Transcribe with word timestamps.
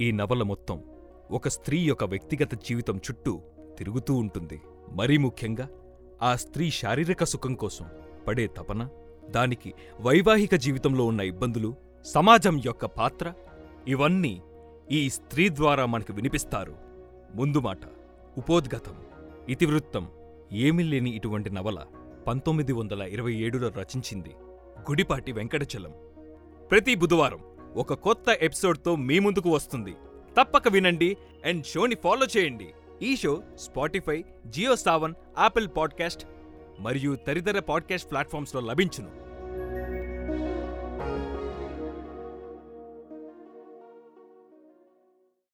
ఈ 0.00 0.12
నవల 0.12 0.42
మొత్తం 0.42 0.82
ఒక 1.30 1.48
స్త్రీ 1.48 1.78
యొక్క 1.78 2.04
వ్యక్తిగత 2.04 2.54
జీవితం 2.54 2.96
చుట్టూ 2.96 3.40
తిరుగుతూ 3.78 4.14
ఉంటుంది. 4.14 4.60
మరీ 4.92 5.16
ముఖ్యంగా 5.16 5.68
ఆ 6.22 6.36
స్త్రీ 6.36 6.70
శారీరక 6.70 7.24
సుఖం 7.24 7.54
కోసం 7.54 7.86
పడే 8.26 8.46
తపన 8.46 8.88
దానికి 9.30 9.74
వైవాహిక 10.00 10.54
జీవితంలో 10.54 11.04
ఉన్న 11.04 11.20
ఇబ్బందులు 11.20 11.74
సమాజం 12.04 12.62
యొక్క 12.66 12.86
పాత్ర 12.86 13.32
ఇవన్నీ 13.88 14.42
ఈ 14.90 15.10
స్త్రీ 15.10 15.48
ద్వారా 15.48 15.86
మనకు 15.86 16.12
వినిపిస్తారు. 16.12 16.74
ముందు 17.34 17.60
మాట 17.60 17.80
ఉపోద్గతం 18.38 18.96
ఇతివృత్తం 19.48 20.08
ఏమీ 20.52 20.82
లేని 20.82 21.10
ఇటువంటి 21.10 21.50
నవల 21.50 21.78
పంతొమ్మిది 22.26 22.72
వందల 22.72 23.02
ఇరవై 23.02 23.32
ఏడులో 23.32 23.68
రచించింది 23.68 24.30
గుడిపాటి 24.90 25.32
వెంకటచలం. 25.32 25.92
ప్రతి 26.70 26.94
బుధవారం 26.94 27.38
ఒక 27.76 27.94
కొత్త 27.94 28.28
ఎపిసోడ్తో 28.40 28.96
మీ 28.96 29.18
ముందుకు 29.18 29.50
వస్తుంది. 29.50 29.92
తప్పక 30.40 30.68
వినండి 30.68 31.16
అండ్ 31.44 31.66
షోని 31.66 31.94
ఫాలో 31.94 32.26
చేయండి. 32.36 32.68
ఈ 33.02 33.16
show 33.16 33.42
Spotify 33.56 34.24
Jio 34.46 34.76
Saavn 34.76 35.14
Apple 35.38 35.68
podcast 35.76 36.26
మరియు 36.80 37.18
తదితర 37.26 37.60
పాడ్కాస్ట్ 37.60 38.10
ప్లాట్ఫామ్స్లో 38.10 38.60
లభించును. 38.60 39.10